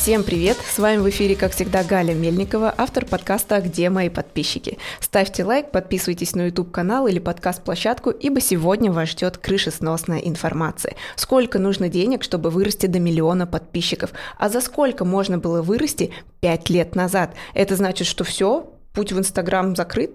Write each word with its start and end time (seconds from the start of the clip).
Всем 0.00 0.24
привет! 0.24 0.56
С 0.56 0.78
вами 0.78 0.96
в 0.96 1.10
эфире, 1.10 1.36
как 1.36 1.52
всегда, 1.52 1.84
Галя 1.84 2.14
Мельникова, 2.14 2.74
автор 2.74 3.04
подкаста 3.04 3.60
«Где 3.60 3.90
мои 3.90 4.08
подписчики?». 4.08 4.78
Ставьте 4.98 5.44
лайк, 5.44 5.72
подписывайтесь 5.72 6.34
на 6.34 6.46
YouTube-канал 6.46 7.06
или 7.06 7.18
подкаст-площадку, 7.18 8.08
ибо 8.08 8.40
сегодня 8.40 8.90
вас 8.90 9.10
ждет 9.10 9.36
крышесносная 9.36 10.20
информация. 10.20 10.94
Сколько 11.16 11.58
нужно 11.58 11.90
денег, 11.90 12.22
чтобы 12.22 12.48
вырасти 12.48 12.86
до 12.86 12.98
миллиона 12.98 13.46
подписчиков? 13.46 14.12
А 14.38 14.48
за 14.48 14.62
сколько 14.62 15.04
можно 15.04 15.36
было 15.36 15.60
вырасти 15.60 16.12
5 16.40 16.70
лет 16.70 16.94
назад? 16.94 17.34
Это 17.52 17.76
значит, 17.76 18.06
что 18.06 18.24
все, 18.24 18.72
путь 18.94 19.12
в 19.12 19.18
Инстаграм 19.18 19.76
закрыт? 19.76 20.12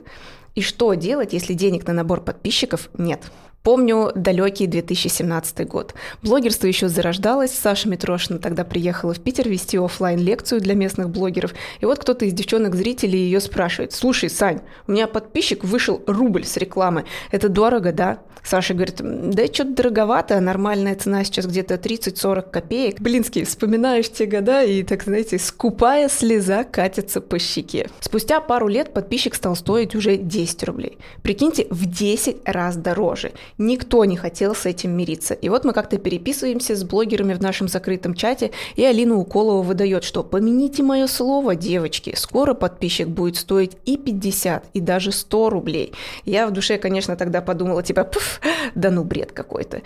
И 0.55 0.61
что 0.63 0.95
делать, 0.95 1.31
если 1.31 1.53
денег 1.53 1.85
на 1.85 1.93
набор 1.93 2.21
подписчиков 2.21 2.89
нет? 2.97 3.21
Помню 3.65 4.11
далекий 4.13 4.67
2017 4.67 5.67
год. 5.67 5.95
Блогерство 6.21 6.67
еще 6.67 6.87
зарождалось. 6.87 7.51
Саша 7.51 7.89
Митрошина 7.89 8.37
тогда 8.37 8.63
приехала 8.63 9.15
в 9.15 9.19
Питер 9.19 9.49
вести 9.49 9.79
офлайн 9.79 10.19
лекцию 10.19 10.61
для 10.61 10.75
местных 10.75 11.09
блогеров. 11.09 11.55
И 11.79 11.85
вот 11.87 11.97
кто-то 11.97 12.25
из 12.25 12.33
девчонок-зрителей 12.33 13.17
ее 13.17 13.39
спрашивает. 13.39 13.91
Слушай, 13.91 14.29
Сань, 14.29 14.61
у 14.85 14.91
меня 14.91 15.07
подписчик 15.07 15.63
вышел 15.63 15.99
рубль 16.05 16.45
с 16.45 16.57
рекламы. 16.57 17.05
Это 17.31 17.49
дорого, 17.49 17.91
да? 17.91 18.19
Саша 18.45 18.75
говорит, 18.75 18.97
да 18.99 19.47
что-то 19.47 19.71
дороговато, 19.71 20.39
нормальная 20.39 20.95
цена 20.95 21.23
сейчас 21.23 21.47
где-то 21.47 21.75
30-40 21.75 22.51
копеек. 22.51 23.01
Блинский, 23.01 23.43
вспоминаешь 23.43 24.09
те 24.11 24.27
года, 24.27 24.63
и, 24.63 24.83
так 24.83 25.03
знаете, 25.03 25.39
скупая 25.39 26.07
слеза 26.09 26.63
катится 26.63 27.21
по 27.21 27.39
щеке. 27.39 27.89
Спустя 28.01 28.39
пару 28.41 28.67
лет 28.67 28.93
подписчик 28.93 29.33
стал 29.33 29.55
стоить 29.55 29.95
уже 29.95 30.17
10 30.17 30.63
рублей. 30.63 30.99
Прикиньте, 31.23 31.65
в 31.71 31.87
10 31.87 32.37
раз 32.45 32.77
дороже. 32.77 33.31
Никто 33.57 34.03
не 34.05 34.17
хотел 34.17 34.53
с 34.53 34.65
этим 34.65 34.91
мириться. 34.91 35.33
И 35.33 35.47
вот 35.49 35.63
мы 35.63 35.73
как-то 35.73 35.97
переписываемся 35.97 36.75
с 36.75 36.83
блогерами 36.83 37.33
в 37.33 37.41
нашем 37.41 37.67
закрытом 37.67 38.13
чате, 38.13 38.51
и 38.75 38.83
Алина 38.83 39.15
Уколова 39.15 39.61
выдает, 39.61 40.03
что 40.03 40.23
помяните 40.23 40.83
мое 40.83 41.07
слово, 41.07 41.55
девочки, 41.55 42.13
скоро 42.17 42.53
подписчик 42.53 43.07
будет 43.07 43.37
стоить 43.37 43.77
и 43.85 43.97
50, 43.97 44.65
и 44.73 44.79
даже 44.81 45.11
100 45.11 45.49
рублей. 45.49 45.93
Я 46.25 46.47
в 46.47 46.51
душе, 46.51 46.77
конечно, 46.77 47.15
тогда 47.15 47.41
подумала, 47.41 47.81
типа, 47.81 48.03
пф, 48.03 48.41
да 48.75 48.91
ну 48.91 49.03
бред 49.03 49.31
какой-то. 49.31 49.81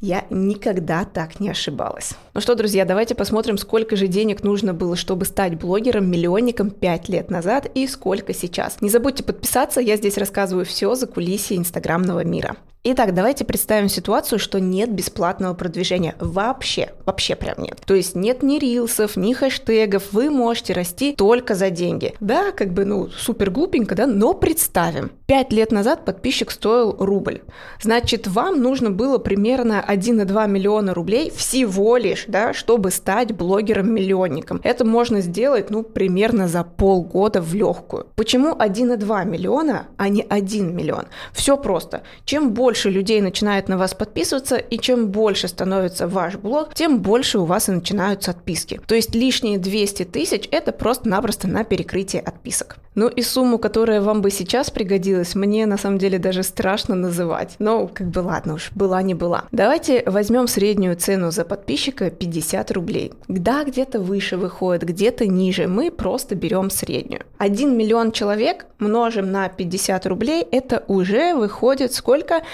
Я 0.00 0.24
никогда 0.28 1.04
так 1.04 1.40
не 1.40 1.48
ошибалась. 1.48 2.12
Ну 2.34 2.40
что, 2.42 2.54
друзья, 2.54 2.84
давайте 2.84 3.14
посмотрим, 3.14 3.56
сколько 3.56 3.96
же 3.96 4.06
денег 4.06 4.42
нужно 4.42 4.74
было, 4.74 4.96
чтобы 4.96 5.24
стать 5.24 5.54
блогером-миллионником 5.54 6.70
5 6.70 7.08
лет 7.08 7.30
назад 7.30 7.70
и 7.74 7.86
сколько 7.86 8.34
сейчас. 8.34 8.82
Не 8.82 8.90
забудьте 8.90 9.22
подписаться, 9.22 9.80
я 9.80 9.96
здесь 9.96 10.18
рассказываю 10.18 10.66
все 10.66 10.94
за 10.94 11.06
кулисье 11.06 11.56
инстаграмного 11.56 12.22
мира. 12.22 12.56
Итак, 12.86 13.14
давайте 13.14 13.46
представим 13.46 13.88
ситуацию, 13.88 14.38
что 14.38 14.60
нет 14.60 14.92
бесплатного 14.92 15.54
продвижения. 15.54 16.14
Вообще, 16.20 16.90
вообще 17.06 17.34
прям 17.34 17.62
нет. 17.62 17.80
То 17.86 17.94
есть 17.94 18.14
нет 18.14 18.42
ни 18.42 18.58
рилсов, 18.58 19.16
ни 19.16 19.32
хэштегов, 19.32 20.12
вы 20.12 20.28
можете 20.28 20.74
расти 20.74 21.14
только 21.14 21.54
за 21.54 21.70
деньги. 21.70 22.14
Да, 22.20 22.52
как 22.52 22.74
бы, 22.74 22.84
ну, 22.84 23.08
супер 23.08 23.48
глупенько, 23.48 23.94
да, 23.94 24.06
но 24.06 24.34
представим. 24.34 25.12
Пять 25.24 25.50
лет 25.50 25.72
назад 25.72 26.04
подписчик 26.04 26.50
стоил 26.50 26.94
рубль. 26.98 27.40
Значит, 27.80 28.26
вам 28.26 28.60
нужно 28.60 28.90
было 28.90 29.16
примерно 29.16 29.82
1,2 29.88 30.46
миллиона 30.46 30.92
рублей 30.92 31.32
всего 31.34 31.96
лишь, 31.96 32.26
да, 32.28 32.52
чтобы 32.52 32.90
стать 32.90 33.32
блогером-миллионником. 33.32 34.60
Это 34.62 34.84
можно 34.84 35.22
сделать, 35.22 35.70
ну, 35.70 35.84
примерно 35.84 36.48
за 36.48 36.64
полгода 36.64 37.40
в 37.40 37.54
легкую. 37.54 38.08
Почему 38.14 38.52
1,2 38.52 39.24
миллиона, 39.24 39.86
а 39.96 40.10
не 40.10 40.20
1 40.20 40.76
миллион? 40.76 41.06
Все 41.32 41.56
просто. 41.56 42.02
Чем 42.26 42.50
больше 42.50 42.73
больше 42.74 42.90
людей 42.90 43.20
начинает 43.20 43.68
на 43.68 43.78
вас 43.78 43.94
подписываться, 43.94 44.56
и 44.56 44.78
чем 44.78 45.06
больше 45.06 45.46
становится 45.46 46.08
ваш 46.08 46.34
блог, 46.34 46.74
тем 46.74 46.98
больше 46.98 47.38
у 47.38 47.44
вас 47.44 47.68
и 47.68 47.72
начинаются 47.72 48.32
отписки. 48.32 48.80
То 48.88 48.96
есть 48.96 49.14
лишние 49.14 49.58
200 49.58 50.06
тысяч– 50.06 50.48
это 50.50 50.72
просто-напросто 50.72 51.46
на 51.46 51.62
перекрытие 51.62 52.20
отписок. 52.20 52.78
Ну 52.94 53.08
и 53.08 53.22
сумму, 53.22 53.58
которая 53.58 54.00
вам 54.00 54.22
бы 54.22 54.30
сейчас 54.30 54.70
пригодилась, 54.70 55.34
мне 55.34 55.66
на 55.66 55.76
самом 55.76 55.98
деле 55.98 56.18
даже 56.18 56.42
страшно 56.42 56.94
называть. 56.94 57.56
Но 57.58 57.88
как 57.88 58.08
бы 58.08 58.20
ладно 58.20 58.54
уж, 58.54 58.70
была 58.72 59.02
не 59.02 59.14
была. 59.14 59.44
Давайте 59.50 60.02
возьмем 60.06 60.46
среднюю 60.46 60.96
цену 60.96 61.30
за 61.30 61.44
подписчика 61.44 62.10
50 62.10 62.70
рублей. 62.70 63.12
Да, 63.26 63.64
где-то 63.64 64.00
выше 64.00 64.36
выходит, 64.36 64.84
где-то 64.84 65.26
ниже. 65.26 65.66
Мы 65.66 65.90
просто 65.90 66.36
берем 66.36 66.70
среднюю. 66.70 67.22
1 67.38 67.76
миллион 67.76 68.12
человек 68.12 68.66
множим 68.78 69.32
на 69.32 69.48
50 69.48 70.06
рублей, 70.06 70.46
это 70.50 70.84
уже 70.86 71.34
выходит 71.34 71.92
сколько? 71.92 72.42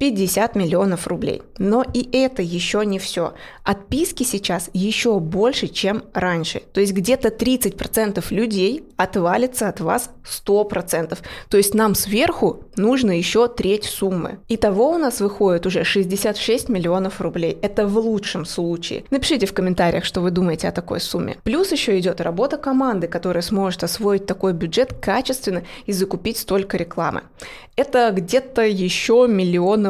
50 0.00 0.56
миллионов 0.56 1.06
рублей. 1.06 1.42
Но 1.58 1.84
и 1.92 2.08
это 2.16 2.40
еще 2.40 2.86
не 2.86 2.98
все. 2.98 3.34
Отписки 3.64 4.22
сейчас 4.22 4.70
еще 4.72 5.20
больше, 5.20 5.68
чем 5.68 6.04
раньше. 6.14 6.62
То 6.72 6.80
есть 6.80 6.94
где-то 6.94 7.28
30% 7.28 8.24
людей 8.30 8.82
отвалится 8.96 9.68
от 9.68 9.80
вас 9.80 10.10
100%. 10.24 11.18
То 11.50 11.56
есть 11.58 11.74
нам 11.74 11.94
сверху 11.94 12.64
нужно 12.76 13.10
еще 13.16 13.46
треть 13.46 13.84
суммы. 13.84 14.38
Итого 14.48 14.92
у 14.92 14.96
нас 14.96 15.20
выходит 15.20 15.66
уже 15.66 15.84
66 15.84 16.70
миллионов 16.70 17.20
рублей. 17.20 17.58
Это 17.60 17.86
в 17.86 17.98
лучшем 17.98 18.46
случае. 18.46 19.04
Напишите 19.10 19.44
в 19.44 19.52
комментариях, 19.52 20.06
что 20.06 20.22
вы 20.22 20.30
думаете 20.30 20.68
о 20.68 20.72
такой 20.72 21.00
сумме. 21.00 21.36
Плюс 21.42 21.72
еще 21.72 21.98
идет 21.98 22.22
работа 22.22 22.56
команды, 22.56 23.06
которая 23.06 23.42
сможет 23.42 23.84
освоить 23.84 24.24
такой 24.24 24.54
бюджет 24.54 24.94
качественно 24.94 25.62
и 25.84 25.92
закупить 25.92 26.38
столько 26.38 26.78
рекламы. 26.78 27.24
Это 27.76 28.10
где-то 28.12 28.62
еще 28.62 29.26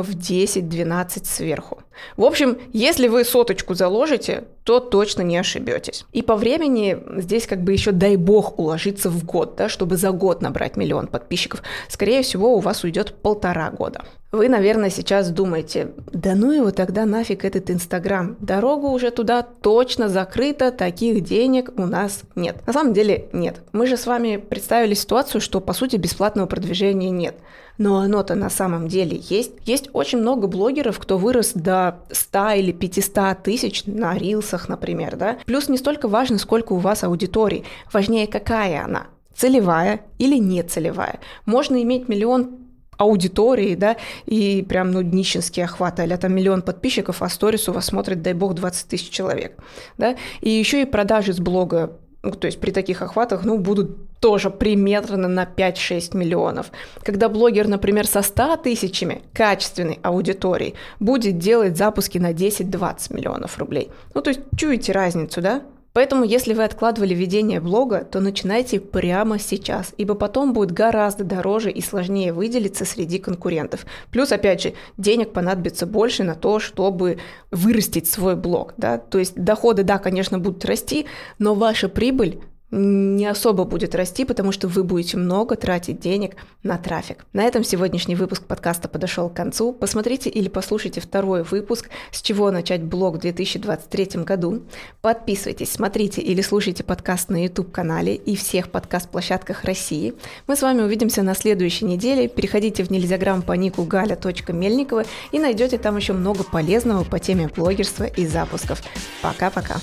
миллионов 0.00 0.10
10-12 0.10 1.24
сверху. 1.24 1.82
В 2.16 2.24
общем, 2.24 2.58
если 2.72 3.08
вы 3.08 3.24
соточку 3.24 3.74
заложите, 3.74 4.44
то 4.64 4.80
точно 4.80 5.22
не 5.22 5.36
ошибетесь. 5.36 6.04
И 6.12 6.22
по 6.22 6.36
времени 6.36 6.98
здесь 7.16 7.46
как 7.46 7.62
бы 7.62 7.72
еще 7.72 7.92
дай 7.92 8.16
бог 8.16 8.58
уложиться 8.58 9.10
в 9.10 9.24
год, 9.24 9.56
да, 9.56 9.68
чтобы 9.68 9.96
за 9.96 10.10
год 10.10 10.42
набрать 10.42 10.76
миллион 10.76 11.06
подписчиков. 11.06 11.62
Скорее 11.88 12.22
всего, 12.22 12.54
у 12.54 12.60
вас 12.60 12.84
уйдет 12.84 13.14
полтора 13.14 13.70
года. 13.70 14.04
Вы, 14.32 14.48
наверное, 14.48 14.90
сейчас 14.90 15.30
думаете, 15.30 15.88
да 16.12 16.36
ну 16.36 16.52
его 16.52 16.70
тогда 16.70 17.04
нафиг 17.04 17.44
этот 17.44 17.68
Инстаграм, 17.68 18.36
дорога 18.38 18.86
уже 18.86 19.10
туда 19.10 19.42
точно 19.42 20.08
закрыта, 20.08 20.70
таких 20.70 21.24
денег 21.24 21.70
у 21.76 21.84
нас 21.84 22.22
нет. 22.36 22.64
На 22.64 22.72
самом 22.72 22.92
деле 22.92 23.28
нет. 23.32 23.62
Мы 23.72 23.88
же 23.88 23.96
с 23.96 24.06
вами 24.06 24.36
представили 24.36 24.94
ситуацию, 24.94 25.40
что 25.40 25.60
по 25.60 25.72
сути 25.72 25.96
бесплатного 25.96 26.46
продвижения 26.46 27.10
нет. 27.10 27.34
Но 27.76 27.98
оно-то 27.98 28.36
на 28.36 28.50
самом 28.50 28.86
деле 28.86 29.18
есть. 29.20 29.52
Есть 29.64 29.88
очень 29.94 30.18
много 30.18 30.46
блогеров, 30.46 30.98
кто 30.98 31.18
вырос 31.18 31.52
до 31.54 31.89
100 32.10 32.50
или 32.52 32.72
500 32.72 33.42
тысяч 33.42 33.84
на 33.86 34.16
рилсах, 34.16 34.68
например, 34.68 35.16
да. 35.16 35.38
Плюс 35.46 35.68
не 35.68 35.78
столько 35.78 36.08
важно, 36.08 36.38
сколько 36.38 36.72
у 36.72 36.78
вас 36.78 37.04
аудитории, 37.04 37.64
важнее, 37.92 38.26
какая 38.26 38.84
она 38.84 39.08
целевая 39.34 40.00
или 40.18 40.36
не 40.36 40.62
целевая. 40.62 41.20
Можно 41.46 41.82
иметь 41.82 42.08
миллион 42.08 42.58
аудитории, 42.98 43.74
да, 43.74 43.96
и 44.26 44.62
прям, 44.68 44.90
ну, 44.90 45.02
днищенские 45.02 45.64
охваты, 45.64 46.02
а 46.02 46.16
там 46.18 46.34
миллион 46.34 46.60
подписчиков, 46.60 47.22
а 47.22 47.28
сторис 47.30 47.68
у 47.68 47.72
вас 47.72 47.86
смотрит, 47.86 48.20
дай 48.20 48.34
бог, 48.34 48.54
20 48.54 48.88
тысяч 48.88 49.08
человек, 49.08 49.56
да, 49.96 50.16
и 50.42 50.50
еще 50.50 50.82
и 50.82 50.84
продажи 50.84 51.32
с 51.32 51.38
блога 51.38 51.98
ну, 52.22 52.32
то 52.32 52.46
есть 52.46 52.60
при 52.60 52.70
таких 52.70 53.02
охватах, 53.02 53.44
ну, 53.44 53.58
будут 53.58 54.10
тоже 54.20 54.50
примерно 54.50 55.28
на 55.28 55.44
5-6 55.44 56.16
миллионов. 56.16 56.70
Когда 57.02 57.28
блогер, 57.28 57.66
например, 57.66 58.06
со 58.06 58.22
100 58.22 58.58
тысячами 58.58 59.22
качественной 59.32 59.98
аудитории 60.02 60.74
будет 60.98 61.38
делать 61.38 61.78
запуски 61.78 62.18
на 62.18 62.32
10-20 62.32 63.14
миллионов 63.14 63.58
рублей. 63.58 63.90
Ну, 64.14 64.20
то 64.20 64.30
есть 64.30 64.40
чуете 64.56 64.92
разницу, 64.92 65.40
да? 65.40 65.62
Поэтому, 65.92 66.24
если 66.24 66.54
вы 66.54 66.64
откладывали 66.64 67.14
ведение 67.14 67.60
блога, 67.60 68.04
то 68.04 68.20
начинайте 68.20 68.78
прямо 68.78 69.38
сейчас, 69.38 69.92
ибо 69.96 70.14
потом 70.14 70.52
будет 70.52 70.70
гораздо 70.70 71.24
дороже 71.24 71.70
и 71.70 71.80
сложнее 71.80 72.32
выделиться 72.32 72.84
среди 72.84 73.18
конкурентов. 73.18 73.86
Плюс, 74.10 74.30
опять 74.30 74.62
же, 74.62 74.74
денег 74.96 75.32
понадобится 75.32 75.86
больше 75.86 76.22
на 76.22 76.36
то, 76.36 76.60
чтобы 76.60 77.18
вырастить 77.50 78.08
свой 78.08 78.36
блог. 78.36 78.74
Да? 78.76 78.98
То 78.98 79.18
есть 79.18 79.34
доходы, 79.34 79.82
да, 79.82 79.98
конечно, 79.98 80.38
будут 80.38 80.64
расти, 80.64 81.06
но 81.38 81.54
ваша 81.54 81.88
прибыль 81.88 82.40
не 82.70 83.26
особо 83.26 83.64
будет 83.64 83.94
расти, 83.94 84.24
потому 84.24 84.52
что 84.52 84.68
вы 84.68 84.84
будете 84.84 85.16
много 85.16 85.56
тратить 85.56 86.00
денег 86.00 86.36
на 86.62 86.78
трафик. 86.78 87.26
На 87.32 87.42
этом 87.42 87.64
сегодняшний 87.64 88.14
выпуск 88.14 88.44
подкаста 88.44 88.88
подошел 88.88 89.28
к 89.28 89.34
концу. 89.34 89.72
Посмотрите 89.72 90.30
или 90.30 90.48
послушайте 90.48 91.00
второй 91.00 91.42
выпуск 91.42 91.88
«С 92.12 92.22
чего 92.22 92.50
начать 92.50 92.82
блог 92.82 93.16
в 93.16 93.20
2023 93.20 94.22
году». 94.24 94.62
Подписывайтесь, 95.00 95.72
смотрите 95.72 96.20
или 96.20 96.42
слушайте 96.42 96.84
подкаст 96.84 97.28
на 97.28 97.42
YouTube-канале 97.42 98.14
и 98.14 98.36
всех 98.36 98.70
подкаст-площадках 98.70 99.64
России. 99.64 100.14
Мы 100.46 100.56
с 100.56 100.62
вами 100.62 100.82
увидимся 100.82 101.22
на 101.22 101.34
следующей 101.34 101.86
неделе. 101.86 102.28
Переходите 102.28 102.84
в 102.84 102.90
нельзяграм 102.90 103.42
по 103.42 103.52
нику 103.52 103.82
gaля.мельникова 103.82 105.04
и 105.32 105.38
найдете 105.38 105.78
там 105.78 105.96
еще 105.96 106.12
много 106.12 106.44
полезного 106.44 107.04
по 107.04 107.18
теме 107.18 107.48
блогерства 107.48 108.04
и 108.04 108.26
запусков. 108.26 108.82
Пока-пока. 109.22 109.76